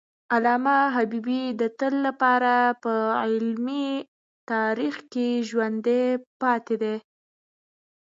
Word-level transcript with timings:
علامه 0.33 0.77
حبیبي 0.95 1.43
د 1.59 1.61
تل 1.79 1.93
لپاره 2.07 2.53
په 2.83 2.93
علمي 3.23 3.89
تاریخ 4.51 4.95
کې 5.11 5.27
ژوندی 5.49 6.03
پاتي 6.41 6.75
دی. 6.81 6.95